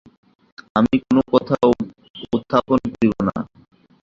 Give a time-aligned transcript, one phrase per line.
[0.75, 1.55] আমি কোন কথা
[2.33, 3.35] উত্থাপন করিব না।